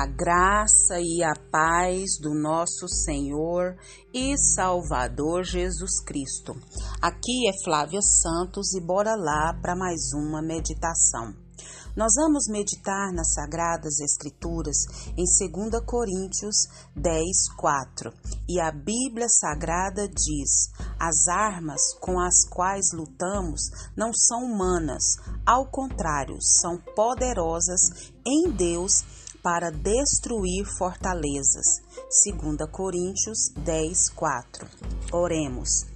[0.00, 3.76] A graça e a paz do nosso Senhor
[4.14, 6.56] e Salvador Jesus Cristo.
[7.02, 11.34] Aqui é Flávia Santos e bora lá para mais uma meditação.
[11.94, 14.86] Nós vamos meditar nas Sagradas Escrituras
[15.18, 16.56] em 2 Coríntios
[16.96, 18.10] 10, 4.
[18.48, 23.60] E a Bíblia Sagrada diz: As armas com as quais lutamos
[23.94, 25.02] não são humanas,
[25.44, 31.80] ao contrário, são poderosas em Deus para destruir fortalezas.
[32.24, 34.66] 2 Coríntios 10, 4.
[35.12, 35.86] Oremos.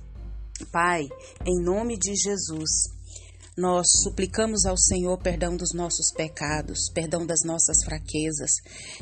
[0.71, 1.09] Pai,
[1.45, 2.95] em nome de Jesus,
[3.57, 8.51] nós suplicamos ao Senhor perdão dos nossos pecados, perdão das nossas fraquezas,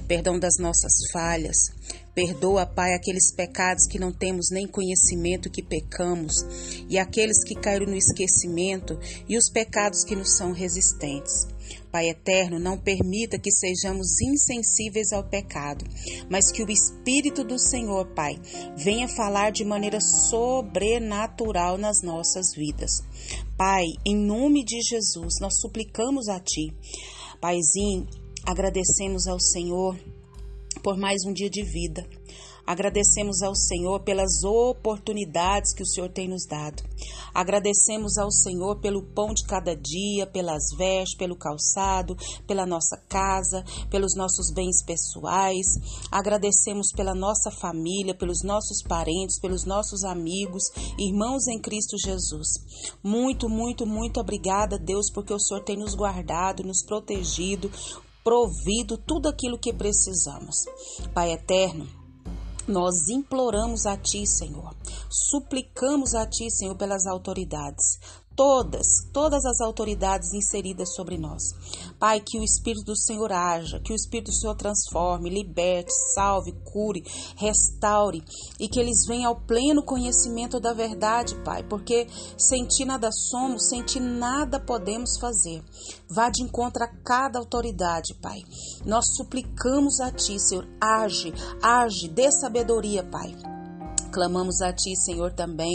[0.06, 1.56] perdão das nossas falhas.
[2.14, 6.45] Perdoa, Pai, aqueles pecados que não temos nem conhecimento que pecamos,
[6.86, 11.47] e aqueles que caíram no esquecimento, e os pecados que nos são resistentes.
[11.92, 15.84] Pai eterno, não permita que sejamos insensíveis ao pecado,
[16.30, 18.41] mas que o Espírito do Senhor, Pai,
[18.75, 23.02] venha falar de maneira sobrenatural nas nossas vidas.
[23.58, 26.75] Pai, em nome de Jesus, nós suplicamos a Ti.
[27.39, 28.08] Paizinho,
[28.47, 29.95] agradecemos ao Senhor
[30.83, 32.08] por mais um dia de vida.
[32.73, 36.83] Agradecemos ao Senhor pelas oportunidades que o Senhor tem nos dado.
[37.34, 43.62] Agradecemos ao Senhor pelo pão de cada dia, pelas vestes, pelo calçado, pela nossa casa,
[43.91, 45.67] pelos nossos bens pessoais.
[46.11, 50.62] Agradecemos pela nossa família, pelos nossos parentes, pelos nossos amigos,
[50.98, 52.48] irmãos em Cristo Jesus.
[53.05, 57.70] Muito, muito, muito obrigada, Deus, porque o Senhor tem nos guardado, nos protegido,
[58.25, 60.57] provido tudo aquilo que precisamos.
[61.12, 62.02] Pai eterno,
[62.66, 64.74] nós imploramos a Ti, Senhor,
[65.08, 67.98] suplicamos a Ti, Senhor, pelas autoridades,
[68.36, 71.42] todas, todas as autoridades inseridas sobre nós.
[71.98, 76.52] Pai, que o Espírito do Senhor haja, que o Espírito do Senhor transforme, liberte, salve,
[76.64, 77.02] cure,
[77.36, 78.23] restaure
[78.58, 82.07] e que eles venham ao pleno conhecimento da verdade, Pai, porque
[82.39, 85.62] sem Ti nada somos, sem Ti nada podemos fazer.
[86.11, 88.40] Vá de encontro a cada autoridade, Pai.
[88.84, 93.52] Nós suplicamos a Ti, Senhor, age, age, dê sabedoria, Pai.
[94.12, 95.74] Clamamos a Ti, Senhor, também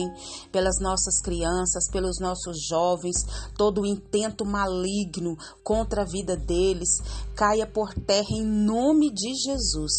[0.51, 3.17] pelas nossas crianças, pelos nossos jovens,
[3.57, 6.89] todo o intento maligno contra a vida deles
[7.35, 9.93] caia por terra em nome de Jesus.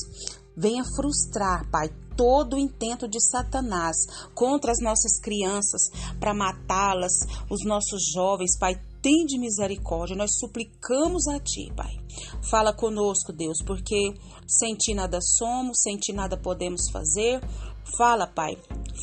[0.57, 3.97] Venha frustrar, Pai, todo o intento de Satanás
[4.35, 5.83] contra as nossas crianças
[6.19, 7.13] para matá-las,
[7.49, 11.97] os nossos jovens, Pai, tem de misericórdia, nós suplicamos a Ti, Pai.
[12.51, 14.15] Fala conosco, Deus, porque
[14.47, 17.41] sem Ti nada somos, sem Ti nada podemos fazer.
[17.97, 18.57] Fala, Pai,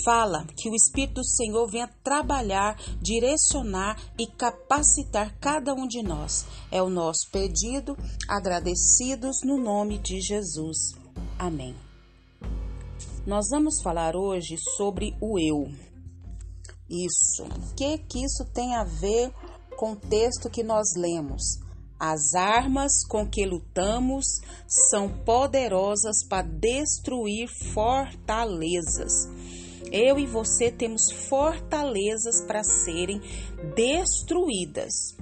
[0.03, 6.45] fala que o Espírito do Senhor venha trabalhar, direcionar e capacitar cada um de nós.
[6.71, 7.97] É o nosso pedido,
[8.27, 10.93] agradecidos no nome de Jesus.
[11.39, 11.75] Amém.
[13.25, 15.71] Nós vamos falar hoje sobre o eu.
[16.87, 17.43] Isso.
[17.43, 19.33] O que que isso tem a ver
[19.75, 21.64] com o texto que nós lemos?
[21.99, 24.25] As armas com que lutamos
[24.67, 29.29] são poderosas para destruir fortalezas.
[29.91, 33.21] Eu e você temos fortalezas para serem
[33.75, 35.15] destruídas.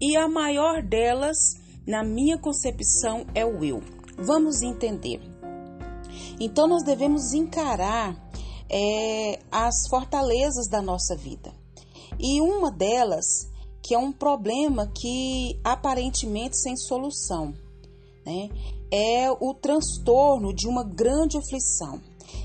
[0.00, 1.36] E a maior delas,
[1.86, 3.82] na minha concepção, é o eu.
[4.18, 5.20] Vamos entender.
[6.40, 8.16] Então, nós devemos encarar
[8.68, 11.52] é, as fortalezas da nossa vida.
[12.18, 13.48] E uma delas
[13.86, 17.54] que é um problema que aparentemente sem solução,
[18.24, 18.48] né?
[18.92, 22.00] É o transtorno de uma grande aflição.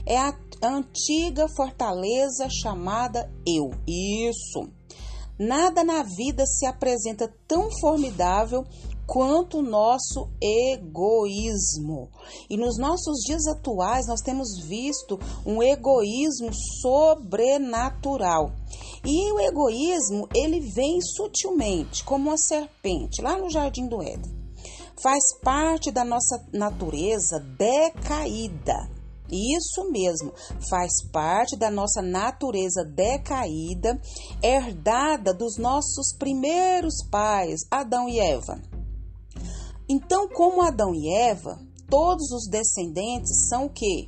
[0.06, 3.72] É a antiga fortaleza chamada eu.
[3.88, 4.70] Isso.
[5.40, 8.64] Nada na vida se apresenta tão formidável
[9.06, 12.10] quanto o nosso egoísmo.
[12.50, 16.50] E nos nossos dias atuais nós temos visto um egoísmo
[16.82, 18.52] sobrenatural.
[19.06, 24.40] E o egoísmo, ele vem sutilmente, como uma serpente, lá no jardim do Éden.
[25.02, 28.90] Faz parte da nossa natureza decaída.
[29.32, 30.34] Isso mesmo,
[30.70, 34.00] faz parte da nossa natureza decaída,
[34.44, 38.62] herdada dos nossos primeiros pais, Adão e Eva.
[39.94, 41.60] Então, como Adão e Eva,
[41.90, 44.08] todos os descendentes são o quê?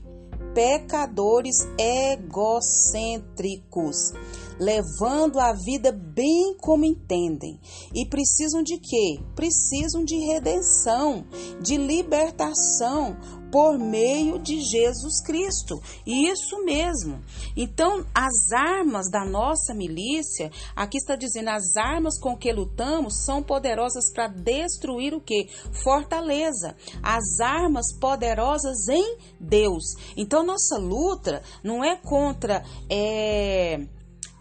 [0.54, 4.14] Pecadores egocêntricos
[4.58, 7.60] levando a vida bem como entendem.
[7.94, 9.20] E precisam de quê?
[9.36, 11.26] Precisam de redenção,
[11.62, 13.18] de libertação,
[13.54, 15.80] por meio de Jesus Cristo.
[16.08, 17.24] Isso mesmo.
[17.56, 23.44] Então, as armas da nossa milícia, aqui está dizendo, as armas com que lutamos são
[23.44, 25.48] poderosas para destruir o que?
[25.84, 26.76] Fortaleza.
[27.04, 29.84] As armas poderosas em Deus.
[30.18, 32.64] Então, nossa luta não é contra.
[32.90, 33.86] É,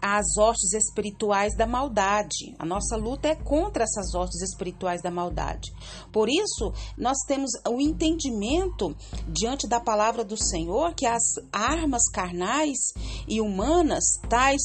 [0.05, 2.53] as hostes espirituais da maldade.
[2.59, 5.71] A nossa luta é contra essas hostes espirituais da maldade.
[6.11, 8.93] Por isso, nós temos o entendimento
[9.29, 11.23] diante da palavra do Senhor que as
[11.53, 12.91] armas carnais
[13.29, 14.61] e humanas, tais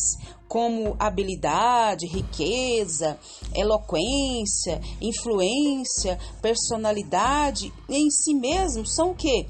[0.48, 3.16] como habilidade, riqueza,
[3.54, 9.46] eloquência, influência, personalidade, em si mesmo são o quê?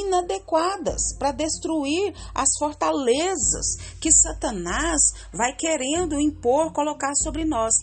[0.00, 7.74] Inadequadas para destruir as fortalezas que Satanás vai querendo impor, colocar sobre nós.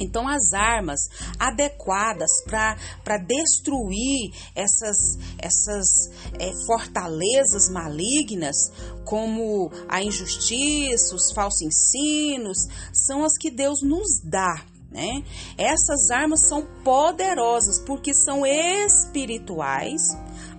[0.00, 1.00] Então, as armas
[1.38, 8.70] adequadas para destruir essas, essas é, fortalezas malignas,
[9.04, 12.58] como a injustiça, os falsos ensinos,
[12.92, 14.64] são as que Deus nos dá.
[14.90, 15.22] Né?
[15.56, 20.00] Essas armas são poderosas porque são espirituais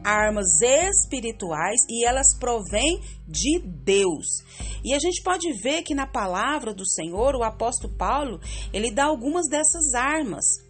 [0.03, 4.25] armas espirituais e elas provêm de Deus.
[4.83, 8.39] E a gente pode ver que na palavra do Senhor, o apóstolo Paulo,
[8.73, 10.68] ele dá algumas dessas armas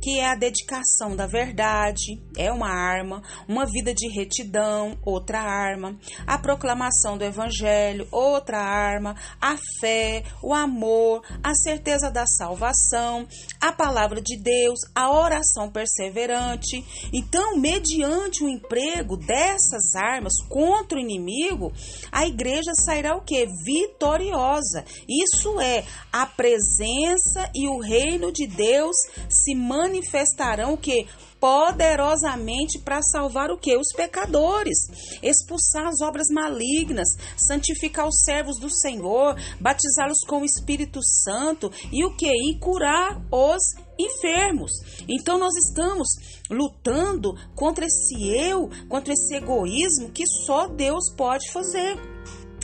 [0.00, 5.98] que é a dedicação da verdade, é uma arma, uma vida de retidão, outra arma,
[6.26, 13.26] a proclamação do evangelho, outra arma, a fé, o amor, a certeza da salvação,
[13.60, 16.82] a palavra de Deus, a oração perseverante.
[17.12, 21.72] Então, mediante o emprego dessas armas contra o inimigo,
[22.10, 23.46] a igreja sairá o que?
[23.64, 24.84] Vitoriosa.
[25.08, 28.96] Isso é a presença e o reino de Deus
[29.28, 31.06] se manifestarão o que?
[31.40, 33.74] poderosamente para salvar o que?
[33.74, 34.76] Os pecadores,
[35.22, 42.04] expulsar as obras malignas, santificar os servos do Senhor, batizá-los com o Espírito Santo e
[42.04, 42.30] o que?
[42.30, 43.62] E curar os
[43.98, 44.70] enfermos.
[45.08, 46.08] Então nós estamos
[46.50, 51.98] lutando contra esse eu, contra esse egoísmo que só Deus pode fazer.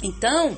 [0.03, 0.55] Então,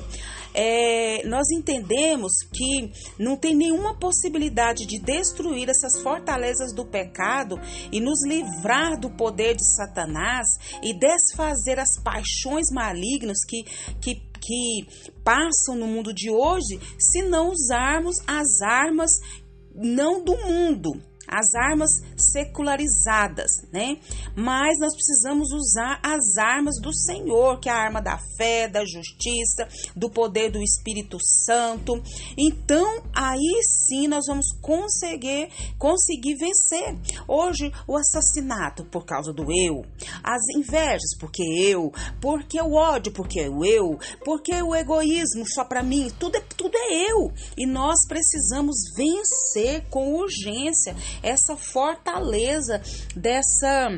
[0.53, 7.59] é, nós entendemos que não tem nenhuma possibilidade de destruir essas fortalezas do pecado
[7.91, 10.47] e nos livrar do poder de Satanás
[10.81, 13.63] e desfazer as paixões malignas que,
[14.01, 14.87] que, que
[15.23, 19.11] passam no mundo de hoje se não usarmos as armas
[19.75, 23.97] não do mundo, as armas secularizadas, né?
[24.35, 28.83] Mas nós precisamos usar as armas do Senhor, que é a arma da fé, da
[28.85, 32.01] justiça, do poder do Espírito Santo.
[32.37, 36.97] Então, aí sim nós vamos conseguir conseguir vencer.
[37.27, 39.85] Hoje o assassinato por causa do eu,
[40.23, 41.91] as invejas porque eu,
[42.21, 46.75] porque o ódio porque o eu, porque o egoísmo só para mim, tudo é tudo
[46.75, 47.31] é eu.
[47.57, 52.81] E nós precisamos vencer com urgência essa fortaleza
[53.15, 53.91] dessa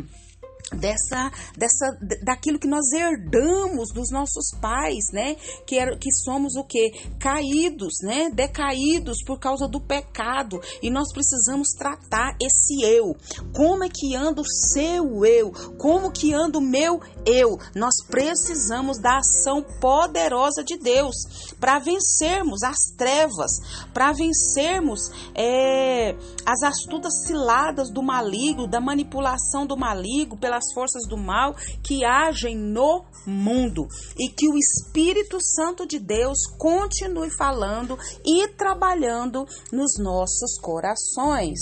[0.75, 5.35] dessa dessa daquilo que nós herdamos dos nossos pais, né?
[5.65, 8.29] Que era que somos o que caídos, né?
[8.29, 13.15] Decaídos por causa do pecado e nós precisamos tratar esse eu.
[13.53, 15.51] Como é que anda o seu eu?
[15.77, 17.59] Como que anda o meu eu?
[17.75, 21.15] Nós precisamos da ação poderosa de Deus
[21.59, 23.51] para vencermos as trevas,
[23.93, 26.15] para vencermos é,
[26.45, 32.05] as astutas ciladas do maligno, da manipulação do maligno pela as forças do mal que
[32.05, 33.87] agem no mundo
[34.17, 41.59] e que o Espírito Santo de Deus continue falando e trabalhando nos nossos corações.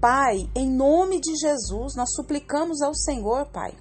[0.00, 3.74] Pai, em nome de Jesus, nós suplicamos ao Senhor, Pai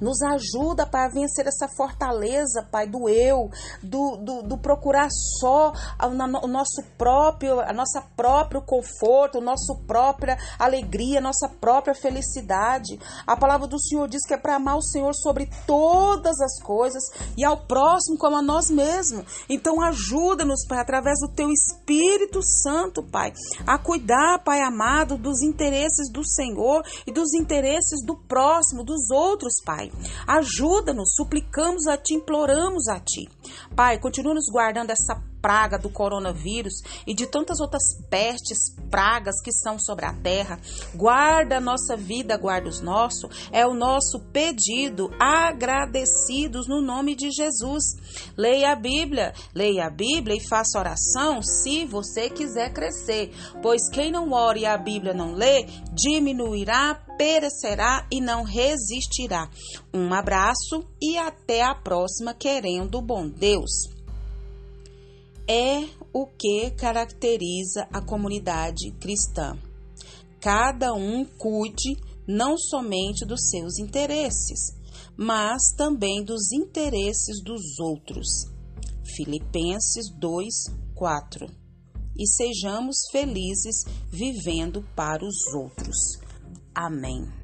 [0.00, 3.50] nos ajuda para vencer essa fortaleza, Pai, do eu,
[3.82, 10.38] do, do, do procurar só o nosso próprio, a nossa próprio conforto, a nossa própria
[10.58, 12.98] alegria, a nossa própria felicidade.
[13.26, 17.02] A palavra do Senhor diz que é para amar o Senhor sobre todas as coisas
[17.36, 19.44] e ao próximo como a nós mesmos.
[19.48, 23.32] Então ajuda-nos, Pai, através do teu Espírito Santo, Pai,
[23.66, 29.54] a cuidar, Pai amado, dos interesses do Senhor e dos interesses do próximo, dos outros,
[29.64, 29.89] Pai.
[30.26, 33.28] Ajuda-nos, suplicamos a Ti, imploramos a Ti.
[33.74, 36.74] Pai, continua nos guardando essa praga do coronavírus
[37.06, 38.58] e de tantas outras pestes,
[38.90, 40.60] pragas que são sobre a terra.
[40.94, 43.48] Guarda a nossa vida, guarda os nossos.
[43.50, 47.84] É o nosso pedido, agradecidos no nome de Jesus.
[48.36, 54.10] Leia a Bíblia, leia a Bíblia e faça oração se você quiser crescer, pois quem
[54.10, 59.48] não ora e a Bíblia não lê, diminuirá, perecerá e não resistirá.
[59.92, 63.90] Um abraço e até a próxima, querendo bom Deus
[65.48, 69.58] é o que caracteriza a comunidade cristã.
[70.40, 71.96] Cada um cuide
[72.28, 74.72] não somente dos seus interesses,
[75.16, 78.46] mas também dos interesses dos outros.
[79.16, 80.54] Filipenses 2,
[80.94, 81.46] 4.
[82.16, 85.96] E sejamos felizes vivendo para os outros.
[86.72, 87.39] Amém.